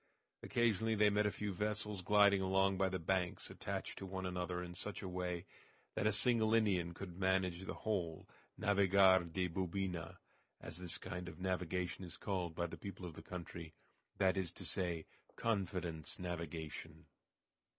[0.41, 4.63] Occasionally they met a few vessels gliding along by the banks attached one to another
[4.63, 5.45] in such a way
[5.93, 8.27] that a single Indian could manage the whole
[8.59, 10.17] "navigar de bubina,"
[10.59, 13.75] as this kind of navigation is called by the people of the country,
[14.17, 17.05] that is to say, "confidence navigation."